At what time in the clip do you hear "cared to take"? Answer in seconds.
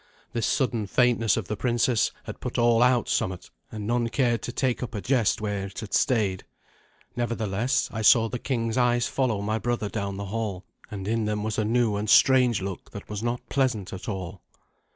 4.09-4.81